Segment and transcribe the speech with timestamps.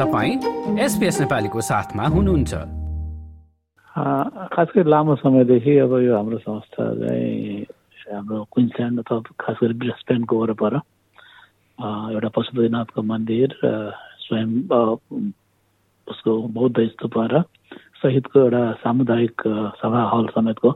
[0.00, 2.52] तपाईँ एसपिएस नेपालीको साथमा हुनुहुन्छ।
[4.52, 7.66] खास गरी लामो समयदेखि अब यो हाम्रो संस्था चाहिँ
[8.08, 10.74] हाम्रो क्विन्सल्यान्ड अथवा खास गरी ब्रिस्पेनको वरपर
[12.16, 13.48] एउटा पशुपतिनाथको मन्दिर
[14.24, 14.50] स्वयं
[16.08, 17.42] उसको बौद्ध स्तूप र
[18.00, 19.36] सहितको एउटा सामुदायिक
[19.84, 20.70] सभा हल समेतको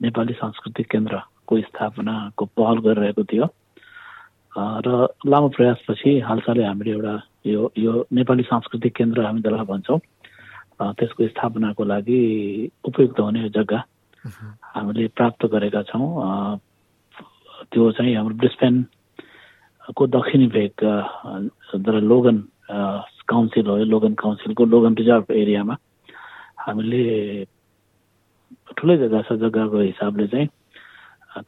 [0.00, 3.46] नेपाली सांस्कृतिक केन्द्रको स्थापनाको पहल गरिरहेको थियो।
[4.56, 4.88] र
[5.28, 7.14] लामो प्रयासपछि हालसालै हामीले एउटा
[7.46, 9.98] यो यो नेपाली सांस्कृतिक केन्द्र हामी जसलाई भन्छौँ
[10.98, 12.18] त्यसको स्थापनाको लागि
[12.86, 13.80] उपयुक्त हुने जग्गा
[14.74, 16.06] हामीले प्राप्त गरेका छौँ।
[17.70, 20.82] त्यो चाहिँ हाम्रो ब्रिस्पेनको दक्षिणी भेग
[22.12, 22.36] लोगन
[23.30, 25.74] काउन्सिल हो लोगन काउन्सिलको लोगन रिजर्भ एरियामा
[26.66, 27.02] हामीले
[28.78, 30.48] ठुलै जग्गा छ जग्गाको हिसाबले चाहिँ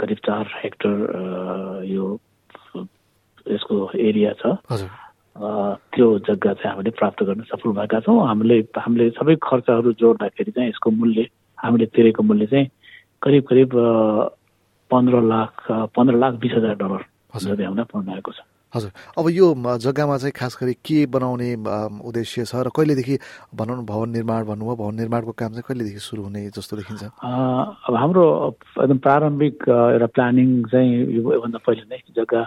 [0.01, 0.95] करिब चार हेक्टर
[1.87, 2.05] यो
[3.47, 4.59] यसको एरिया छ।
[5.37, 10.68] त्यो जग्गा चाहिँ हामीले प्राप्त गर्न सफल भएका छौँ। हामीले हामीले सबै खर्चहरू जोड्दाखेरि चाहिँ
[10.71, 11.27] यसको मूल्य
[11.59, 12.66] हामीले तिरेको मूल्य चाहिँ
[13.23, 13.71] करिब करिब
[14.90, 15.52] पन्ध्र लाख
[15.96, 17.02] पन्ध्र लाख बिस हजार डलर
[17.35, 18.40] हामीलाई पर्न आएको छ।
[18.74, 19.46] हजुर। अब यो
[19.79, 21.51] जग्गामा चाहिँ खास गरी के बनाउने
[22.02, 23.18] उद्देश्य छ र कहिलेदेखि
[23.55, 27.02] भनौँ भवन निर्माण भन्नुभयो भवन निर्माणको काम चाहिँ कहिलेदेखि सुरु हुने जस्तो देखिन्छ?
[27.87, 28.24] अब हाम्रो
[28.82, 32.43] एकदम प्रारम्भिक एउटा प्लानिङ चाहिँ योभन्दा पहिले नै जग्गा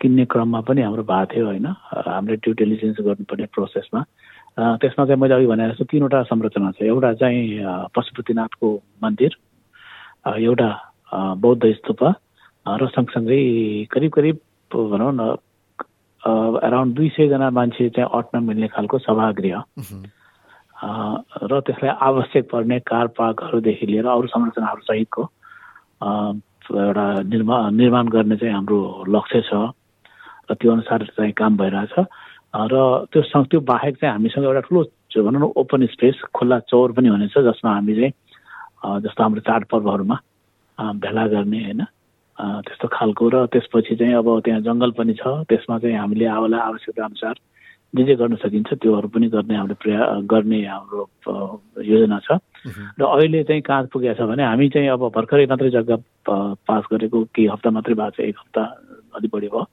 [0.00, 4.00] किन्ने क्रममा पनि हाम्रो भएको थियो होइन। हामीले ड्यु डेलिजेन्स गर्नुपर्ने प्रोसेसमा
[4.80, 8.68] त्यसमा चाहिँ मैले अघि भनेर जस्तो तिनवटा संरचना छ। एउटा चाहिँ पशुपतिनाथको
[9.02, 9.32] मन्दिर
[10.26, 10.70] एउटा
[11.40, 12.02] बौद्ध स्तूप
[12.66, 13.40] र सँगसँगै
[13.92, 14.36] करिब करिब
[14.70, 15.36] भनौँ न
[16.22, 19.62] अराउन्ड दुई सयजना मान्छे चाहिँ अट्न मिल्ने खालको सभागृह।
[20.76, 25.22] र त्यसलाई आवश्यक पर्ने कार पार्कहरूदेखि लिएर अरू संरचनाहरू सहितको
[26.02, 29.52] एउटा निर्माण निर्माण गर्ने चाहिँ हाम्रो लक्ष्य छ।
[30.52, 31.94] त्यो अनुसार चाहिँ काम भइरहेछ।
[32.54, 32.74] र
[33.12, 34.82] त्यो त्यो बाहेक चाहिँ हामीसँग एउटा ठुलो
[35.16, 38.12] भनौँ न ओपन स्पेस खुल्ला चौर पनि हुनेछ जसमा हामी चाहिँ
[39.00, 40.16] जस्तो हाम्रो चाडपर्वहरूमा
[41.00, 41.82] भेला गर्ने होइन?
[42.36, 47.04] त्यस्तो खालको र त्यसपछि चाहिँ अब त्यहाँ जङ्गल पनि छ त्यसमा चाहिँ हामीले आवालाई आवश्यकता
[47.04, 47.36] अनुसार
[47.96, 51.02] जे जे गर्न सकिन्छ त्योहरू पनि गर्ने हामीले प्रया गर्ने हाम्रो
[51.80, 52.36] योजना छ।
[53.00, 55.96] र अहिले चाहिँ कहाँ पुगेको छ भने हामी चाहिँ अब भर्खरै मात्रै जग्गा
[56.68, 58.62] पास गरेको केही हप्ता मात्रै भएको छ एक हप्ता
[59.16, 59.64] अलिक बढी भयो।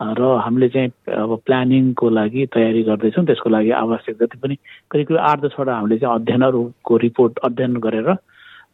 [0.00, 4.54] र हामीले चाहिँ अब प्लानिङको लागि तयारी गर्दैछौँ। त्यसको लागि आवश्यक जति पनि
[4.92, 8.08] करिब करिब आठ दसवटा हामीले चाहिँ अध्ययनहरूको रिपोर्ट अध्ययन गरेर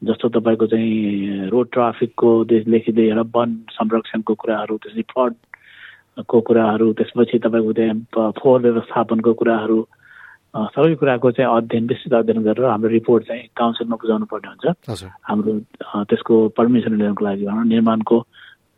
[0.03, 8.31] जस्तो तपाईँको चाहिँ रोड ट्राफिककोदेखि लिएर वन संरक्षणको कुराहरू त्यसपछि फ्लडको कुराहरू त्यसपछि तपाईँको त्यहाँ
[8.43, 9.79] फोहोर व्यवस्थापनको कुराहरू
[10.75, 15.53] सबै कुराको चाहिँ अध्ययन विस्तृत अध्ययन गरेर हाम्रो रिपोर्ट चाहिँ काउन्सिलमा बुझाउनु पर्ने हुन्छ। हाम्रो
[16.11, 18.17] त्यसको पर्मिसन लिनको लागि भनौँ निर्माणको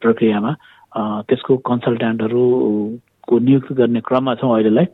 [0.05, 0.53] प्रक्रियामा।
[0.95, 4.87] त्यसको कन्सल्ट्यान्टहरूको नियुक्त गर्ने क्रममा छौँ अहिलेलाई।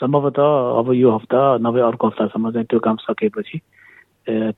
[0.00, 0.48] सम्भवतः
[0.78, 3.58] अब यो हप्ता नभए अर्को हप्तासम्म चाहिँ त्यो काम सकेपछि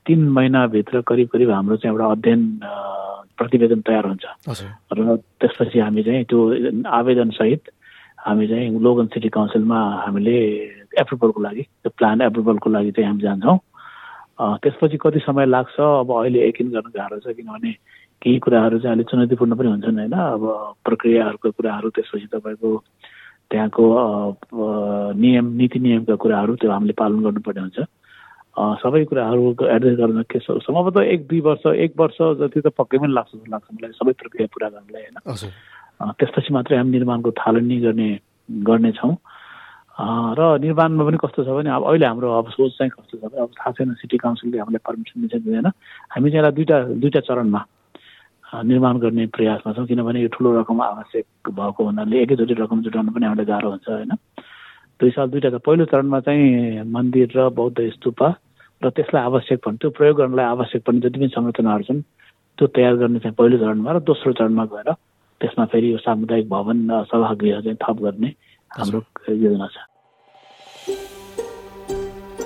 [0.05, 2.41] तिन महिनाभित्र करिब करिब हाम्रो चाहिँ एउटा अध्ययन
[3.37, 4.25] प्रतिवेदन तयार हुन्छ।
[4.93, 6.39] र त्यसपछि हामी चाहिँ त्यो
[6.83, 7.63] आवेदनसहित
[8.27, 10.37] हामी चाहिँ लोगन सिटी काउन्सिलमा हामीले
[10.99, 13.57] एप्रुभलको लागि त्यो प्लान एप्रुभलको लागि चाहिँ हामी जान्छौँ।
[14.59, 17.71] त्यसपछि कति समय लाग्छ अब अहिले यकिन गर्न गाह्रो छ किनभने
[18.21, 20.13] केही कुराहरू चाहिँ अलिक चुनौतीपूर्ण पनि हुन्छन् होइन?
[20.13, 20.43] अब
[20.85, 22.69] प्रक्रियाहरूको कुराहरू त्यसपछि तपाईँको
[23.51, 23.83] त्यहाँको
[25.15, 27.79] नियम नीति नियमका कुराहरू त्यो हामीले पालन गर्नुपर्ने हुन्छ।
[28.83, 33.13] सबै कुराहरू एड्रेस गर्न के सम्भवतः एक दुई वर्ष एक वर्ष जति त पक्कै पनि
[33.13, 35.17] लाग्छ जस्तो लाग्छ मलाई सबै प्रक्रिया पुरा गर्नलाई होइन?
[36.19, 38.09] त्यसपछि मात्रै हामी निर्माणको थालनी गर्ने
[38.67, 39.15] गर्नेछौँ।
[40.39, 43.41] र निर्माणमा पनि कस्तो छ भने अब अहिले हाम्रो अब सोच चाहिँ कस्तो छ भने
[43.43, 45.67] अब थाहा छैन सिटी काउन्सिलले हामीलाई पर्मिसन दिन्छ दिँदैन।
[46.13, 47.61] हामी चाहिँ यसलाई दुईवटा दुईवटा चरणमा
[48.53, 53.25] निर्माण गर्ने प्रयासमा छौँ किनभने यो ठुलो रकम आवश्यक भएको हुनाले एकैचोटि रकम जुटाउनु पनि
[53.25, 54.11] हामीलाई गाह्रो हुन्छ होइन?
[54.99, 58.21] दुई साल दुईवटा छ पहिलो चरणमा चाहिँ मन्दिर र बौद्ध स्तूप
[58.81, 62.01] र त्यसलाई आवश्यक पर्ने त्यो प्रयोग गर्नलाई आवश्यक पर्ने जति पनि संरचनाहरू छन्
[62.57, 64.89] त्यो तयार गर्ने चाहिँ पहिलो चरणमा र दोस्रो चरणमा गएर
[65.41, 66.79] त्यसमा फेरि यो सामुदायिक भवन
[67.11, 68.29] सभागृह चाहिँ थप गर्ने
[68.71, 69.77] हाम्रो योजना छ।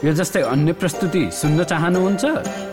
[0.03, 2.72] यो जस्तै अन्य प्रस्तुति सुन्न चाहनुहुन्छ?